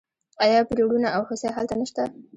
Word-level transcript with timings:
آیا 0.43 0.59
پریړونه 0.69 1.07
او 1.15 1.21
هوسۍ 1.29 1.49
هلته 1.57 1.75
نشته؟ 1.81 2.03